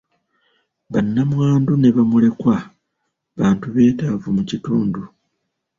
Bannamwandu 0.91 1.71
ne 1.77 1.89
bamulekwa 1.95 2.55
bantu 3.37 3.65
beetaavu 3.75 4.27
mu 4.35 4.43
kitundu. 4.49 5.01